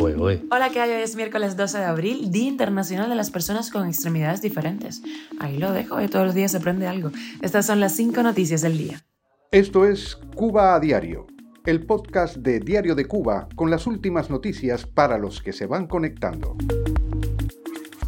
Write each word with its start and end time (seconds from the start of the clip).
Hola, 0.00 0.70
¿qué 0.72 0.80
hay? 0.80 0.92
Hoy 0.92 1.02
es 1.02 1.14
miércoles 1.14 1.58
12 1.58 1.76
de 1.76 1.84
abril, 1.84 2.30
Día 2.30 2.48
Internacional 2.48 3.10
de 3.10 3.14
las 3.14 3.30
Personas 3.30 3.70
con 3.70 3.86
Extremidades 3.86 4.40
Diferentes. 4.40 5.02
Ahí 5.38 5.58
lo 5.58 5.72
dejo, 5.72 6.00
y 6.00 6.08
todos 6.08 6.24
los 6.24 6.34
días 6.34 6.52
se 6.52 6.56
aprende 6.56 6.86
algo. 6.86 7.10
Estas 7.42 7.66
son 7.66 7.80
las 7.80 7.96
cinco 7.96 8.22
noticias 8.22 8.62
del 8.62 8.78
día. 8.78 9.04
Esto 9.52 9.84
es 9.84 10.18
Cuba 10.34 10.74
a 10.74 10.80
Diario, 10.80 11.26
el 11.66 11.84
podcast 11.84 12.36
de 12.36 12.60
Diario 12.60 12.94
de 12.94 13.04
Cuba 13.04 13.46
con 13.54 13.70
las 13.70 13.86
últimas 13.86 14.30
noticias 14.30 14.86
para 14.86 15.18
los 15.18 15.42
que 15.42 15.52
se 15.52 15.66
van 15.66 15.86
conectando. 15.86 16.56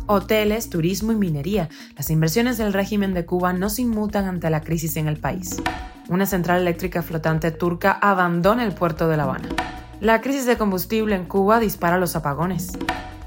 Hoteles, 0.07 0.71
turismo 0.71 1.13
y 1.13 1.17
minería. 1.17 1.69
Las 1.95 2.09
inversiones 2.09 2.57
del 2.57 2.73
régimen 2.73 3.13
de 3.13 3.27
Cuba 3.27 3.53
no 3.53 3.69
se 3.69 3.83
inmutan 3.83 4.25
ante 4.25 4.49
la 4.49 4.63
crisis 4.63 4.97
en 4.97 5.09
el 5.09 5.19
país. 5.19 5.63
Una 6.09 6.25
central 6.25 6.63
eléctrica 6.63 7.03
flotante 7.03 7.51
turca 7.51 7.93
abandona 7.93 8.65
el 8.65 8.73
puerto 8.73 9.09
de 9.09 9.19
La 9.19 9.25
Habana. 9.25 9.82
La 10.03 10.21
crisis 10.21 10.47
de 10.47 10.59
combustible 10.59 11.15
en 11.15 11.27
Cuba 11.27 11.61
dispara 11.61 11.97
los 11.97 12.17
apagones. 12.17 12.73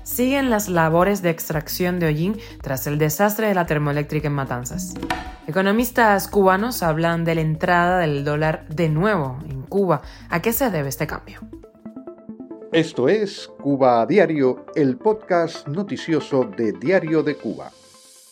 Siguen 0.03 0.49
las 0.49 0.67
labores 0.67 1.21
de 1.21 1.29
extracción 1.29 2.01
de 2.01 2.07
hollín 2.07 2.37
tras 2.61 2.85
el 2.85 2.97
desastre 2.97 3.47
de 3.47 3.53
la 3.53 3.65
termoeléctrica 3.65 4.27
en 4.27 4.33
Matanzas. 4.33 4.93
Economistas 5.47 6.27
cubanos 6.27 6.83
hablan 6.83 7.23
de 7.23 7.35
la 7.35 7.39
entrada 7.39 7.99
del 7.99 8.25
dólar 8.25 8.67
de 8.67 8.89
nuevo 8.89 9.37
en 9.49 9.61
Cuba. 9.61 10.01
¿A 10.29 10.41
qué 10.41 10.51
se 10.51 10.69
debe 10.69 10.89
este 10.89 11.07
cambio? 11.07 11.39
Esto 12.73 13.07
es 13.07 13.49
Cuba 13.63 14.01
a 14.01 14.05
Diario, 14.05 14.65
el 14.75 14.97
podcast 14.97 15.69
noticioso 15.69 16.43
de 16.43 16.73
Diario 16.73 17.23
de 17.23 17.37
Cuba. 17.37 17.71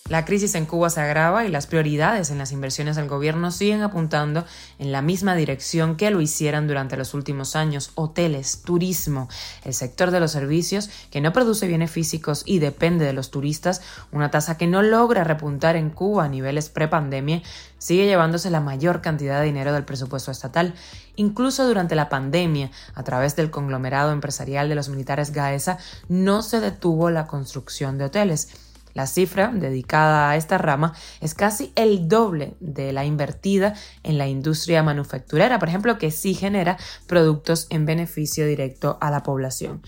La 0.10 0.26
crisis 0.26 0.54
en 0.56 0.66
Cuba 0.66 0.90
se 0.90 1.00
agrava 1.00 1.46
y 1.46 1.50
las 1.50 1.66
prioridades 1.66 2.30
en 2.30 2.38
las 2.38 2.52
inversiones 2.52 2.98
del 2.98 3.08
gobierno 3.08 3.52
siguen 3.52 3.84
apuntando 3.84 4.46
en 4.78 4.92
la 4.92 5.02
misma 5.02 5.34
dirección 5.34 5.96
que 5.96 6.12
lo 6.12 6.20
hicieran 6.20 6.68
durante 6.68 6.98
los 6.98 7.14
últimos 7.14 7.56
años. 7.56 7.92
Hoteles, 7.96 8.64
turismo, 8.64 9.30
el 9.64 9.74
sector 9.74 10.12
de 10.12 10.20
los 10.20 10.34
servicios, 10.34 10.90
que 11.10 11.22
no 11.22 11.32
produce 11.32 11.68
bienes 11.68 11.90
físicos 11.90 12.44
y 12.46 12.60
depende 12.60 13.06
de 13.06 13.14
los 13.14 13.32
turistas, 13.32 13.82
una 14.12 14.30
tasa 14.30 14.58
que 14.58 14.68
no 14.68 14.82
logra 14.82 15.24
repuntar 15.24 15.78
en 15.78 15.90
Cuba 15.90 16.26
a 16.26 16.30
niveles 16.30 16.68
prepandemia, 16.68 17.42
sigue 17.78 18.06
llevándose 18.06 18.50
la 18.50 18.60
mayor 18.60 19.00
cantidad 19.02 19.40
de 19.40 19.46
dinero 19.46 19.72
del 19.72 19.86
presupuesto 19.86 20.32
estatal. 20.32 20.74
Incluso 21.16 21.66
durante 21.66 21.96
la 21.96 22.10
pandemia, 22.10 22.72
a 22.94 23.04
través 23.04 23.38
del 23.38 23.52
conglomerado 23.52 24.12
empresarial 24.12 24.68
de 24.68 24.76
los 24.76 24.90
militares 24.90 25.32
Gaesa, 25.32 25.78
no 26.10 26.42
se 26.42 26.60
detuvo 26.60 27.10
la 27.10 27.26
construcción 27.26 27.98
de 27.98 28.06
hoteles. 28.06 28.50
La 28.94 29.08
cifra 29.08 29.52
dedicada 29.54 30.30
a 30.30 30.36
esta 30.36 30.58
rama 30.58 30.94
es 31.20 31.34
casi 31.34 31.72
el 31.76 32.08
doble 32.08 32.56
de 32.60 32.94
la 32.94 33.06
invertida 33.06 33.74
en 34.04 34.18
la 34.18 34.28
industria 34.28 34.84
manufacturera, 34.84 35.60
por 35.60 35.70
ejemplo, 35.70 35.98
que 35.98 36.12
sí 36.12 36.34
genera 36.34 36.78
productos 37.08 37.68
en 37.70 37.86
beneficio 37.86 38.46
directo 38.46 38.98
a 39.02 39.10
la 39.10 39.24
población. 39.24 39.82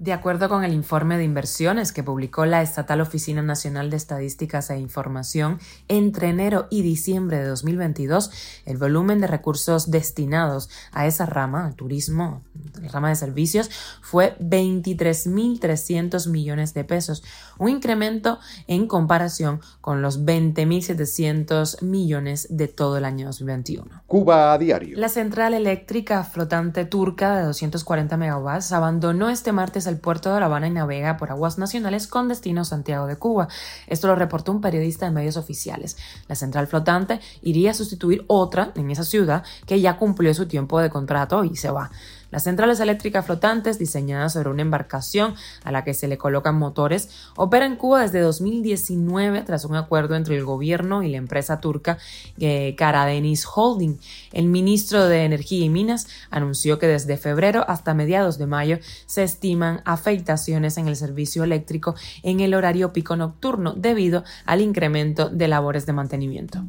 De 0.00 0.14
acuerdo 0.14 0.48
con 0.48 0.64
el 0.64 0.72
informe 0.72 1.18
de 1.18 1.24
inversiones 1.24 1.92
que 1.92 2.02
publicó 2.02 2.46
la 2.46 2.62
Estatal 2.62 3.02
Oficina 3.02 3.42
Nacional 3.42 3.90
de 3.90 3.98
Estadísticas 3.98 4.70
e 4.70 4.78
Información, 4.78 5.58
entre 5.88 6.30
enero 6.30 6.68
y 6.70 6.80
diciembre 6.80 7.36
de 7.36 7.46
2022, 7.46 8.30
el 8.64 8.78
volumen 8.78 9.20
de 9.20 9.26
recursos 9.26 9.90
destinados 9.90 10.70
a 10.92 11.06
esa 11.06 11.26
rama, 11.26 11.66
al 11.66 11.74
turismo, 11.74 12.42
rama 12.88 13.08
de 13.08 13.16
servicios, 13.16 13.70
fue 14.00 14.36
23.300 14.38 16.28
millones 16.28 16.74
de 16.74 16.84
pesos, 16.84 17.22
un 17.58 17.68
incremento 17.68 18.38
en 18.66 18.86
comparación 18.86 19.60
con 19.80 20.02
los 20.02 20.24
20.700 20.24 21.82
millones 21.82 22.46
de 22.50 22.68
todo 22.68 22.96
el 22.96 23.04
año 23.04 23.26
2021. 23.26 24.02
Cuba 24.06 24.52
a 24.52 24.58
diario. 24.58 24.98
La 24.98 25.08
central 25.08 25.54
eléctrica 25.54 26.24
flotante 26.24 26.84
turca 26.84 27.36
de 27.36 27.44
240 27.44 28.16
megawatts 28.16 28.72
abandonó 28.72 29.28
este 29.28 29.52
martes 29.52 29.86
el 29.86 29.98
puerto 29.98 30.32
de 30.32 30.40
La 30.40 30.46
Habana 30.46 30.68
y 30.68 30.70
navega 30.70 31.16
por 31.16 31.30
aguas 31.30 31.58
nacionales 31.58 32.06
con 32.06 32.28
destino 32.28 32.64
Santiago 32.64 33.06
de 33.06 33.16
Cuba. 33.16 33.48
Esto 33.86 34.06
lo 34.06 34.16
reportó 34.16 34.52
un 34.52 34.60
periodista 34.60 35.06
en 35.06 35.14
medios 35.14 35.36
oficiales. 35.36 35.96
La 36.28 36.34
central 36.34 36.66
flotante 36.66 37.20
iría 37.42 37.70
a 37.70 37.74
sustituir 37.74 38.24
otra 38.26 38.72
en 38.74 38.90
esa 38.90 39.04
ciudad 39.04 39.44
que 39.66 39.80
ya 39.80 39.96
cumplió 39.96 40.34
su 40.34 40.46
tiempo 40.46 40.80
de 40.80 40.90
contrato 40.90 41.44
y 41.44 41.56
se 41.56 41.70
va. 41.70 41.90
Las 42.30 42.44
centrales 42.44 42.80
eléctricas 42.80 43.26
flotantes, 43.26 43.78
diseñadas 43.78 44.34
sobre 44.34 44.50
una 44.50 44.62
embarcación 44.62 45.34
a 45.64 45.72
la 45.72 45.84
que 45.84 45.94
se 45.94 46.08
le 46.08 46.18
colocan 46.18 46.56
motores, 46.56 47.08
operan 47.36 47.72
en 47.72 47.76
Cuba 47.76 48.02
desde 48.02 48.20
2019 48.20 49.42
tras 49.42 49.64
un 49.64 49.76
acuerdo 49.76 50.16
entre 50.16 50.36
el 50.36 50.44
gobierno 50.44 51.02
y 51.02 51.10
la 51.10 51.16
empresa 51.16 51.60
turca 51.60 51.98
eh, 52.38 52.74
Karadeniz 52.76 53.46
Holding. 53.54 53.98
El 54.32 54.46
ministro 54.46 55.06
de 55.06 55.24
Energía 55.24 55.64
y 55.64 55.68
Minas 55.68 56.08
anunció 56.30 56.78
que 56.78 56.86
desde 56.86 57.16
febrero 57.16 57.64
hasta 57.68 57.94
mediados 57.94 58.38
de 58.38 58.46
mayo 58.46 58.78
se 59.06 59.22
estiman 59.22 59.82
afectaciones 59.84 60.78
en 60.78 60.88
el 60.88 60.96
servicio 60.96 61.44
eléctrico 61.44 61.94
en 62.22 62.40
el 62.40 62.54
horario 62.54 62.92
pico 62.92 63.16
nocturno 63.16 63.74
debido 63.76 64.24
al 64.46 64.60
incremento 64.60 65.28
de 65.28 65.48
labores 65.48 65.86
de 65.86 65.92
mantenimiento. 65.92 66.64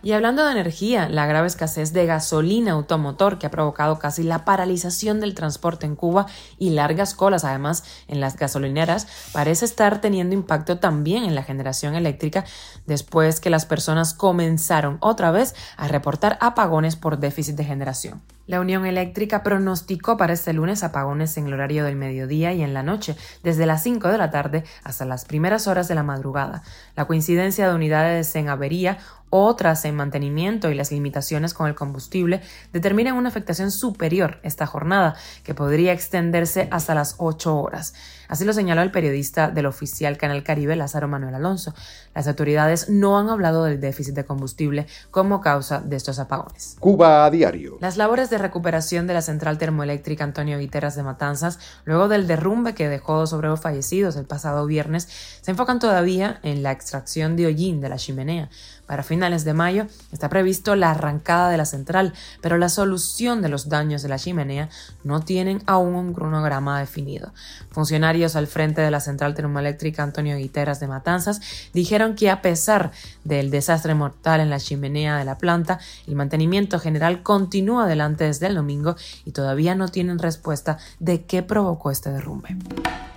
Y 0.00 0.12
hablando 0.12 0.44
de 0.44 0.52
energía, 0.52 1.08
la 1.08 1.26
grave 1.26 1.48
escasez 1.48 1.92
de 1.92 2.06
gasolina 2.06 2.72
automotor 2.72 3.38
que 3.38 3.46
ha 3.46 3.50
provocado 3.50 3.98
casi 3.98 4.22
la 4.22 4.44
paralización 4.44 5.18
del 5.18 5.34
transporte 5.34 5.86
en 5.86 5.96
Cuba 5.96 6.26
y 6.56 6.70
largas 6.70 7.14
colas 7.14 7.44
además 7.44 7.82
en 8.06 8.20
las 8.20 8.36
gasolineras 8.36 9.08
parece 9.32 9.64
estar 9.64 10.00
teniendo 10.00 10.34
impacto 10.34 10.78
también 10.78 11.24
en 11.24 11.34
la 11.34 11.42
generación 11.42 11.96
eléctrica 11.96 12.44
después 12.86 13.40
que 13.40 13.50
las 13.50 13.66
personas 13.66 14.14
comenzaron 14.14 14.98
otra 15.00 15.32
vez 15.32 15.56
a 15.76 15.88
reportar 15.88 16.38
apagones 16.40 16.94
por 16.94 17.18
déficit 17.18 17.56
de 17.56 17.64
generación. 17.64 18.22
La 18.48 18.60
Unión 18.60 18.86
Eléctrica 18.86 19.42
pronosticó 19.42 20.16
para 20.16 20.32
este 20.32 20.54
lunes 20.54 20.82
apagones 20.82 21.36
en 21.36 21.48
el 21.48 21.52
horario 21.52 21.84
del 21.84 21.96
mediodía 21.96 22.54
y 22.54 22.62
en 22.62 22.72
la 22.72 22.82
noche, 22.82 23.14
desde 23.42 23.66
las 23.66 23.82
5 23.82 24.08
de 24.08 24.16
la 24.16 24.30
tarde 24.30 24.64
hasta 24.84 25.04
las 25.04 25.26
primeras 25.26 25.66
horas 25.66 25.86
de 25.86 25.94
la 25.94 26.02
madrugada. 26.02 26.62
La 26.96 27.04
coincidencia 27.04 27.68
de 27.68 27.74
unidades 27.74 28.34
en 28.36 28.48
avería 28.48 29.00
otras 29.30 29.84
en 29.84 29.94
mantenimiento 29.94 30.70
y 30.70 30.74
las 30.74 30.90
limitaciones 30.90 31.54
con 31.54 31.68
el 31.68 31.74
combustible 31.74 32.40
determinan 32.72 33.16
una 33.16 33.28
afectación 33.28 33.70
superior 33.70 34.38
esta 34.42 34.66
jornada, 34.66 35.16
que 35.44 35.54
podría 35.54 35.92
extenderse 35.92 36.68
hasta 36.70 36.94
las 36.94 37.16
8 37.18 37.56
horas. 37.56 37.94
Así 38.28 38.44
lo 38.44 38.52
señaló 38.52 38.82
el 38.82 38.90
periodista 38.90 39.50
del 39.50 39.66
oficial 39.66 40.18
Canal 40.18 40.42
Caribe, 40.42 40.76
Lázaro 40.76 41.08
Manuel 41.08 41.34
Alonso. 41.34 41.74
Las 42.14 42.28
autoridades 42.28 42.88
no 42.88 43.18
han 43.18 43.30
hablado 43.30 43.64
del 43.64 43.80
déficit 43.80 44.14
de 44.14 44.24
combustible 44.24 44.86
como 45.10 45.40
causa 45.40 45.80
de 45.80 45.96
estos 45.96 46.18
apagones. 46.18 46.76
Cuba 46.78 47.24
a 47.24 47.30
diario. 47.30 47.78
Las 47.80 47.96
labores 47.96 48.28
de 48.30 48.37
recuperación 48.38 49.06
de 49.06 49.14
la 49.14 49.22
central 49.22 49.58
termoeléctrica 49.58 50.24
Antonio 50.24 50.58
Guiteras 50.58 50.96
de 50.96 51.02
Matanzas, 51.02 51.58
luego 51.84 52.08
del 52.08 52.26
derrumbe 52.26 52.74
que 52.74 52.88
dejó 52.88 53.18
dos 53.18 53.32
obreros 53.32 53.60
fallecidos 53.60 54.16
el 54.16 54.26
pasado 54.26 54.66
viernes, 54.66 55.08
se 55.40 55.50
enfocan 55.50 55.78
todavía 55.78 56.40
en 56.42 56.62
la 56.62 56.72
extracción 56.72 57.36
de 57.36 57.46
hollín 57.46 57.80
de 57.80 57.88
la 57.88 57.96
chimenea. 57.96 58.48
Para 58.88 59.02
finales 59.02 59.44
de 59.44 59.52
mayo 59.52 59.86
está 60.12 60.30
previsto 60.30 60.74
la 60.74 60.92
arrancada 60.92 61.50
de 61.50 61.58
la 61.58 61.66
central, 61.66 62.14
pero 62.40 62.56
la 62.56 62.70
solución 62.70 63.42
de 63.42 63.50
los 63.50 63.68
daños 63.68 64.00
de 64.00 64.08
la 64.08 64.18
chimenea 64.18 64.70
no 65.04 65.20
tienen 65.20 65.62
aún 65.66 65.94
un 65.94 66.14
cronograma 66.14 66.80
definido. 66.80 67.34
Funcionarios 67.70 68.34
al 68.34 68.46
frente 68.46 68.80
de 68.80 68.90
la 68.90 69.00
central 69.00 69.34
termoeléctrica 69.34 70.02
Antonio 70.02 70.38
Guiteras 70.38 70.80
de 70.80 70.86
Matanzas 70.86 71.42
dijeron 71.74 72.14
que 72.14 72.30
a 72.30 72.40
pesar 72.40 72.90
del 73.24 73.50
desastre 73.50 73.94
mortal 73.94 74.40
en 74.40 74.48
la 74.48 74.58
chimenea 74.58 75.18
de 75.18 75.26
la 75.26 75.36
planta, 75.36 75.80
el 76.06 76.14
mantenimiento 76.14 76.78
general 76.78 77.22
continúa 77.22 77.84
adelante 77.84 78.24
desde 78.28 78.46
el 78.46 78.54
domingo 78.54 78.96
y 79.24 79.32
todavía 79.32 79.74
no 79.74 79.88
tienen 79.88 80.18
respuesta 80.18 80.78
de 81.00 81.24
qué 81.24 81.42
provocó 81.42 81.90
este 81.90 82.10
derrumbe. 82.10 82.56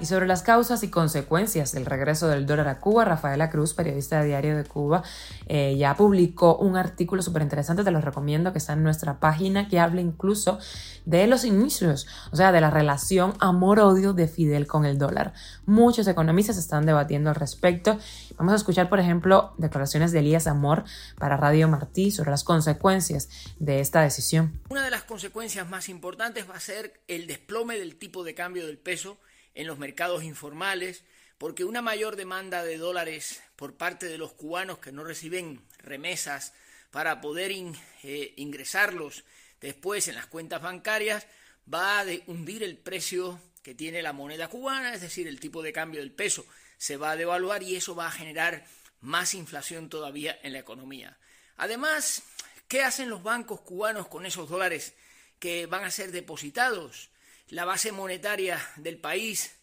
Y 0.01 0.07
sobre 0.07 0.25
las 0.25 0.41
causas 0.41 0.81
y 0.81 0.89
consecuencias 0.89 1.73
del 1.73 1.85
regreso 1.85 2.27
del 2.27 2.47
dólar 2.47 2.67
a 2.69 2.79
Cuba, 2.79 3.05
Rafaela 3.05 3.51
Cruz, 3.51 3.75
periodista 3.75 4.19
de 4.19 4.29
Diario 4.29 4.57
de 4.57 4.63
Cuba, 4.63 5.03
eh, 5.45 5.75
ya 5.77 5.95
publicó 5.95 6.57
un 6.57 6.75
artículo 6.75 7.21
súper 7.21 7.43
interesante, 7.43 7.83
te 7.83 7.91
lo 7.91 8.01
recomiendo, 8.01 8.51
que 8.51 8.57
está 8.57 8.73
en 8.73 8.81
nuestra 8.81 9.19
página, 9.19 9.67
que 9.67 9.79
habla 9.79 10.01
incluso 10.01 10.57
de 11.05 11.27
los 11.27 11.45
inicios, 11.45 12.07
o 12.31 12.35
sea, 12.35 12.51
de 12.51 12.61
la 12.61 12.71
relación 12.71 13.35
amor-odio 13.39 14.13
de 14.13 14.27
Fidel 14.27 14.65
con 14.65 14.85
el 14.85 14.97
dólar. 14.97 15.33
Muchos 15.67 16.07
economistas 16.07 16.57
están 16.57 16.87
debatiendo 16.87 17.29
al 17.29 17.35
respecto. 17.35 17.99
Vamos 18.37 18.53
a 18.53 18.57
escuchar, 18.57 18.89
por 18.89 18.99
ejemplo, 18.99 19.53
declaraciones 19.59 20.11
de 20.11 20.19
Elías 20.19 20.47
Amor 20.47 20.83
para 21.19 21.37
Radio 21.37 21.67
Martí 21.67 22.09
sobre 22.09 22.31
las 22.31 22.43
consecuencias 22.43 23.29
de 23.59 23.81
esta 23.81 24.01
decisión. 24.01 24.59
Una 24.69 24.83
de 24.83 24.89
las 24.89 25.03
consecuencias 25.03 25.69
más 25.69 25.89
importantes 25.89 26.49
va 26.49 26.55
a 26.55 26.59
ser 26.59 27.03
el 27.07 27.27
desplome 27.27 27.77
del 27.77 27.97
tipo 27.97 28.23
de 28.23 28.33
cambio 28.33 28.65
del 28.65 28.79
peso 28.79 29.19
en 29.55 29.67
los 29.67 29.77
mercados 29.77 30.23
informales, 30.23 31.03
porque 31.37 31.63
una 31.63 31.81
mayor 31.81 32.15
demanda 32.15 32.63
de 32.63 32.77
dólares 32.77 33.41
por 33.55 33.75
parte 33.75 34.07
de 34.07 34.17
los 34.17 34.33
cubanos 34.33 34.79
que 34.79 34.91
no 34.91 35.03
reciben 35.03 35.61
remesas 35.79 36.53
para 36.91 37.21
poder 37.21 37.51
eh, 37.51 38.33
ingresarlos 38.37 39.23
después 39.59 40.07
en 40.07 40.15
las 40.15 40.27
cuentas 40.27 40.61
bancarias 40.61 41.25
va 41.71 41.99
a 41.99 42.05
hundir 42.27 42.63
el 42.63 42.77
precio 42.77 43.39
que 43.63 43.75
tiene 43.75 44.01
la 44.01 44.13
moneda 44.13 44.47
cubana, 44.47 44.93
es 44.93 45.01
decir, 45.01 45.27
el 45.27 45.39
tipo 45.39 45.61
de 45.61 45.73
cambio 45.73 45.99
del 45.99 46.11
peso 46.11 46.45
se 46.77 46.97
va 46.97 47.11
a 47.11 47.15
devaluar 47.15 47.61
y 47.63 47.75
eso 47.75 47.95
va 47.95 48.07
a 48.07 48.11
generar 48.11 48.65
más 49.01 49.33
inflación 49.33 49.89
todavía 49.89 50.37
en 50.43 50.53
la 50.53 50.59
economía. 50.59 51.17
Además, 51.57 52.23
¿qué 52.67 52.83
hacen 52.83 53.09
los 53.09 53.23
bancos 53.23 53.61
cubanos 53.61 54.07
con 54.07 54.25
esos 54.25 54.49
dólares 54.49 54.93
que 55.39 55.67
van 55.67 55.83
a 55.83 55.91
ser 55.91 56.11
depositados? 56.11 57.09
La 57.49 57.65
base 57.65 57.91
monetaria 57.91 58.59
del 58.77 58.97
país 58.97 59.55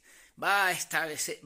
va 0.43 0.69
a, 0.69 0.77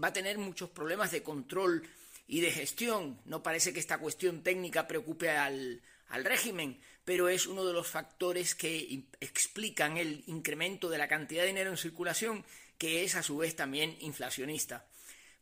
va 0.03 0.09
a 0.09 0.13
tener 0.13 0.39
muchos 0.39 0.71
problemas 0.71 1.11
de 1.11 1.23
control 1.23 1.89
y 2.27 2.41
de 2.41 2.51
gestión. 2.51 3.19
No 3.25 3.43
parece 3.43 3.73
que 3.73 3.81
esta 3.81 3.99
cuestión 3.99 4.43
técnica 4.43 4.89
preocupe 4.89 5.31
al, 5.31 5.83
al 6.09 6.25
régimen, 6.25 6.81
pero 7.05 7.29
es 7.29 7.47
uno 7.47 7.65
de 7.65 7.73
los 7.73 7.89
factores 7.89 8.55
que 8.55 9.05
explican 9.21 9.97
el 9.97 10.23
incremento 10.27 10.89
de 10.89 10.99
la 10.99 11.09
cantidad 11.09 11.43
de 11.43 11.49
dinero 11.49 11.71
en 11.71 11.77
circulación, 11.77 12.45
que 12.79 13.05
es 13.05 13.15
a 13.15 13.23
su 13.23 13.39
vez 13.39 13.57
también 13.57 13.97
inflacionista. 14.01 14.87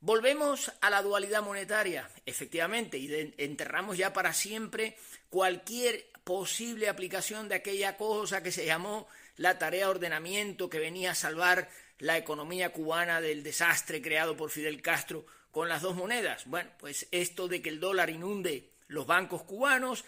Volvemos 0.00 0.72
a 0.80 0.88
la 0.88 1.02
dualidad 1.02 1.42
monetaria, 1.42 2.08
efectivamente, 2.24 2.96
y 2.96 3.34
enterramos 3.36 3.98
ya 3.98 4.14
para 4.14 4.32
siempre 4.32 4.96
cualquier 5.28 6.06
posible 6.24 6.88
aplicación 6.88 7.48
de 7.48 7.56
aquella 7.56 7.96
cosa 7.98 8.42
que 8.42 8.52
se 8.52 8.64
llamó 8.64 9.06
la 9.40 9.58
tarea 9.58 9.86
de 9.86 9.90
ordenamiento 9.92 10.68
que 10.68 10.78
venía 10.78 11.12
a 11.12 11.14
salvar 11.14 11.70
la 11.98 12.18
economía 12.18 12.74
cubana 12.74 13.22
del 13.22 13.42
desastre 13.42 14.02
creado 14.02 14.36
por 14.36 14.50
Fidel 14.50 14.82
Castro 14.82 15.24
con 15.50 15.66
las 15.66 15.80
dos 15.80 15.96
monedas. 15.96 16.44
Bueno, 16.44 16.68
pues 16.78 17.08
esto 17.10 17.48
de 17.48 17.62
que 17.62 17.70
el 17.70 17.80
dólar 17.80 18.10
inunde 18.10 18.68
los 18.88 19.06
bancos 19.06 19.42
cubanos 19.44 20.04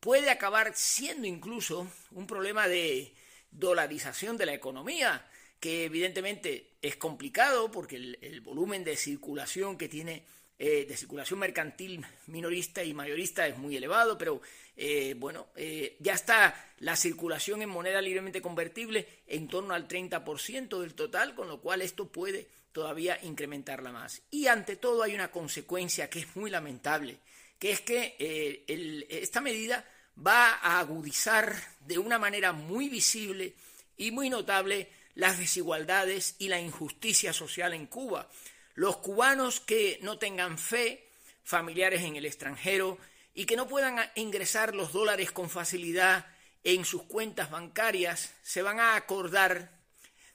puede 0.00 0.30
acabar 0.30 0.72
siendo 0.74 1.26
incluso 1.26 1.86
un 2.12 2.26
problema 2.26 2.66
de 2.66 3.12
dolarización 3.50 4.38
de 4.38 4.46
la 4.46 4.54
economía, 4.54 5.22
que 5.60 5.84
evidentemente 5.84 6.70
es 6.80 6.96
complicado 6.96 7.70
porque 7.70 7.96
el, 7.96 8.40
volumen 8.40 8.84
de 8.84 8.96
circulación 8.96 9.76
que 9.76 9.90
tiene, 9.90 10.24
eh, 10.64 10.86
de 10.86 10.96
circulación 10.96 11.40
mercantil 11.40 12.06
minorista 12.28 12.84
y 12.84 12.94
mayorista 12.94 13.48
es 13.48 13.58
muy 13.58 13.76
elevado, 13.76 14.16
pero 14.16 14.40
eh, 14.76 15.16
bueno, 15.18 15.48
eh, 15.56 15.96
ya 15.98 16.12
está 16.12 16.54
la 16.78 16.94
circulación 16.94 17.62
en 17.62 17.68
moneda 17.68 18.00
libremente 18.00 18.40
convertible 18.40 19.08
en 19.26 19.48
torno 19.48 19.74
al 19.74 19.88
30% 19.88 20.78
del 20.78 20.94
total, 20.94 21.34
con 21.34 21.48
lo 21.48 21.60
cual 21.60 21.82
esto 21.82 22.06
puede 22.06 22.46
todavía 22.70 23.18
incrementarla 23.24 23.90
más. 23.90 24.22
Y 24.30 24.46
ante 24.46 24.76
todo 24.76 25.02
hay 25.02 25.16
una 25.16 25.32
consecuencia 25.32 26.08
que 26.08 26.20
es 26.20 26.36
muy 26.36 26.48
lamentable, 26.48 27.18
que 27.58 27.72
es 27.72 27.80
que 27.80 28.64
esta 29.10 29.40
medida 29.40 29.84
va 30.24 30.60
a 30.62 30.78
agudizar 30.78 31.56
de 31.80 31.98
una 31.98 32.20
manera 32.20 32.52
muy 32.52 32.88
visible 32.88 33.54
y 33.96 34.12
muy 34.12 34.30
notable 34.30 34.88
las 35.16 35.40
desigualdades 35.40 36.36
y 36.38 36.46
la 36.46 36.60
injusticia 36.60 37.32
social 37.32 37.74
en 37.74 37.86
Cuba. 37.86 38.28
Los 38.74 38.96
cubanos 38.98 39.60
que 39.60 39.98
no 40.02 40.18
tengan 40.18 40.58
fe, 40.58 41.08
familiares 41.44 42.02
en 42.02 42.16
el 42.16 42.24
extranjero 42.24 42.98
y 43.34 43.44
que 43.44 43.56
no 43.56 43.68
puedan 43.68 43.98
ingresar 44.14 44.74
los 44.74 44.92
dólares 44.92 45.32
con 45.32 45.50
facilidad 45.50 46.26
en 46.64 46.84
sus 46.84 47.02
cuentas 47.02 47.50
bancarias, 47.50 48.34
se 48.42 48.62
van 48.62 48.80
a 48.80 48.94
acordar 48.94 49.70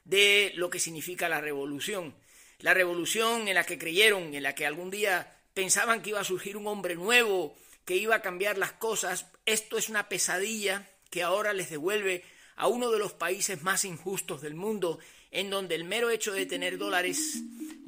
de 0.04 0.52
lo 0.56 0.70
que 0.70 0.80
significa 0.80 1.30
la 1.30 1.42
revolución. 1.42 2.16
La 2.60 2.74
revolución 2.74 3.48
en 3.48 3.56
la 3.56 3.64
que 3.64 3.78
creyeron, 3.78 4.34
en 4.34 4.44
la 4.44 4.56
que 4.56 4.66
algún 4.66 4.90
día 4.90 5.36
pensaban 5.54 6.02
que 6.02 6.10
iba 6.10 6.20
a 6.20 6.26
surgir 6.26 6.58
un 6.58 6.68
hombre 6.68 6.96
nuevo, 6.96 7.56
que 7.86 7.96
iba 7.96 8.16
a 8.16 8.22
cambiar 8.22 8.58
las 8.58 8.74
cosas, 8.74 9.28
esto 9.46 9.78
es 9.78 9.90
una 9.90 10.10
pesadilla 10.10 10.90
que 11.10 11.24
ahora 11.24 11.54
les 11.54 11.70
devuelve 11.70 12.24
a 12.56 12.68
uno 12.68 12.92
de 12.92 13.00
los 13.00 13.14
países 13.14 13.62
más 13.62 13.86
injustos 13.86 14.42
del 14.42 14.56
mundo, 14.56 15.00
en 15.32 15.50
donde 15.50 15.76
el 15.76 15.84
mero 15.84 16.10
hecho 16.10 16.34
de 16.34 16.46
tener 16.46 16.78
dólares 16.78 17.40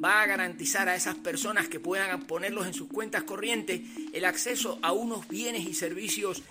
va 0.03 0.21
a 0.21 0.27
garantizar 0.27 0.87
a 0.89 0.95
esas 0.95 1.15
personas 1.15 1.67
que 1.67 1.79
puedan 1.79 2.21
ponerlos 2.21 2.67
en 2.67 2.73
sus 2.73 2.87
cuentas 2.87 3.23
corrientes 3.23 3.81
el 4.13 4.25
acceso 4.25 4.79
a 4.81 4.91
unos 4.91 5.27
bienes 5.27 5.65
y 5.67 5.73
servicios. 5.73 6.41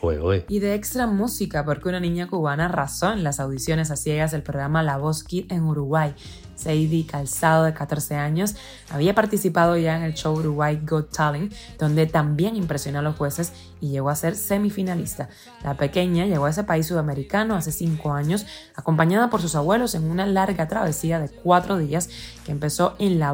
Y 0.49 0.59
de 0.61 0.75
extra 0.75 1.07
música, 1.07 1.65
porque 1.65 1.89
una 1.89 2.01
niña 2.01 2.29
cubana 2.29 2.67
arrasó 2.67 3.13
en 3.13 3.25
las 3.25 3.41
audiciones 3.41 3.91
a 3.91 3.97
ciegas 3.97 4.33
del 4.33 4.43
programa 4.43 4.83
La 4.83 4.97
Voz 4.97 5.25
Kid 5.25 5.51
en 5.51 5.63
Uruguay. 5.63 6.15
Sadie 6.59 7.07
Calzado, 7.07 7.65
de 7.65 7.73
14 7.73 8.17
años, 8.17 8.57
había 8.91 9.15
participado 9.15 9.77
ya 9.77 9.97
en 9.97 10.03
el 10.03 10.15
show 10.15 10.37
Uruguay 10.37 10.81
Got 10.85 11.13
Talent, 11.13 11.55
donde 11.79 12.07
también 12.07 12.57
impresionó 12.57 12.99
a 12.99 13.03
los 13.03 13.17
jueces 13.17 13.53
y 13.81 13.91
llegó 13.91 14.11
a 14.11 14.17
ser 14.17 14.35
semifinalista. 14.35 15.29
La 15.63 15.77
pequeña 15.77 16.27
llegó 16.27 16.47
a 16.47 16.51
ese 16.51 16.65
país 16.65 16.89
sudamericano 16.89 17.55
hace 17.55 17.71
5 17.71 18.13
años, 18.13 18.45
acompañada 18.75 19.31
por 19.31 19.41
sus 19.41 19.55
abuelos 19.55 19.95
en 19.95 20.11
una 20.11 20.27
larga 20.27 20.67
travesía 20.67 21.21
de 21.21 21.29
4 21.29 21.79
días 21.79 22.11
que 22.45 22.51
empezó 22.51 22.97
en 22.99 23.21
La 23.21 23.33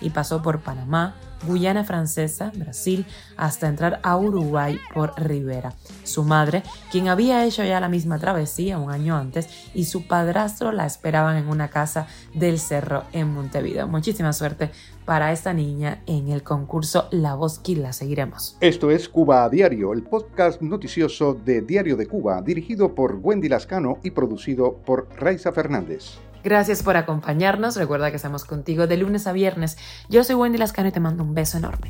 Y 0.00 0.10
pasó 0.10 0.40
por 0.40 0.60
Panamá, 0.60 1.14
Guyana 1.46 1.82
Francesa, 1.84 2.52
Brasil, 2.54 3.04
hasta 3.36 3.66
entrar 3.66 3.98
a 4.02 4.16
Uruguay 4.16 4.78
por 4.94 5.20
Rivera. 5.20 5.74
Su 6.04 6.22
madre, 6.22 6.62
quien 6.90 7.08
había 7.08 7.44
hecho 7.44 7.64
ya 7.64 7.80
la 7.80 7.88
misma 7.88 8.18
travesía 8.18 8.78
un 8.78 8.90
año 8.90 9.16
antes, 9.16 9.48
y 9.74 9.86
su 9.86 10.06
padrastro 10.06 10.70
la 10.70 10.86
esperaban 10.86 11.36
en 11.36 11.48
una 11.48 11.68
casa 11.68 12.06
del 12.34 12.58
cerro 12.58 13.04
en 13.12 13.32
Montevideo. 13.32 13.88
Muchísima 13.88 14.32
suerte 14.32 14.70
para 15.04 15.32
esta 15.32 15.52
niña 15.52 16.02
en 16.06 16.28
el 16.28 16.44
concurso 16.44 17.08
La 17.10 17.34
Voz 17.34 17.60
La 17.66 17.92
seguiremos. 17.92 18.56
Esto 18.60 18.90
es 18.90 19.08
Cuba 19.08 19.44
a 19.44 19.48
Diario, 19.48 19.92
el 19.92 20.02
podcast 20.02 20.62
noticioso 20.62 21.34
de 21.34 21.62
Diario 21.62 21.96
de 21.96 22.06
Cuba, 22.06 22.40
dirigido 22.42 22.94
por 22.94 23.18
Wendy 23.20 23.48
Lascano 23.48 23.98
y 24.04 24.12
producido 24.12 24.76
por 24.76 25.08
Raiza 25.16 25.50
Fernández. 25.50 26.18
Gracias 26.42 26.82
por 26.82 26.96
acompañarnos. 26.96 27.76
Recuerda 27.76 28.10
que 28.10 28.16
estamos 28.16 28.44
contigo 28.44 28.86
de 28.86 28.96
lunes 28.96 29.26
a 29.26 29.32
viernes. 29.32 29.78
Yo 30.08 30.24
soy 30.24 30.34
Wendy 30.34 30.58
Lascano 30.58 30.88
y 30.88 30.92
te 30.92 31.00
mando 31.00 31.22
un 31.22 31.34
beso 31.34 31.58
enorme. 31.58 31.88